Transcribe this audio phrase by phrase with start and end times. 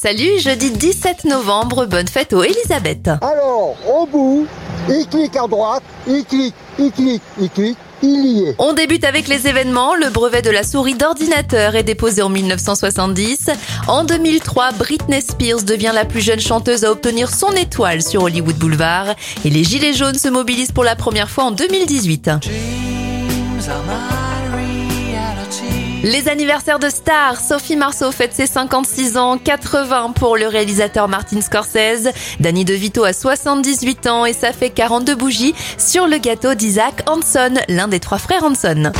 [0.00, 3.08] Salut, jeudi 17 novembre, bonne fête aux Elisabeth.
[3.20, 4.46] Alors, au bout,
[4.88, 8.54] il clique à droite, il clique, il clique, il clique, il y est.
[8.60, 9.96] On débute avec les événements.
[9.96, 13.50] Le brevet de la souris d'ordinateur est déposé en 1970.
[13.88, 18.54] En 2003, Britney Spears devient la plus jeune chanteuse à obtenir son étoile sur Hollywood
[18.54, 19.16] Boulevard.
[19.44, 22.30] Et les Gilets jaunes se mobilisent pour la première fois en 2018.
[22.40, 24.27] Dreams are my reality.
[26.04, 27.40] Les anniversaires de stars.
[27.40, 32.08] Sophie Marceau fête ses 56 ans, 80 pour le réalisateur Martin Scorsese.
[32.38, 37.54] Danny DeVito a 78 ans et ça fait 42 bougies sur le gâteau d'Isaac Hanson,
[37.68, 38.92] l'un des trois frères Hanson.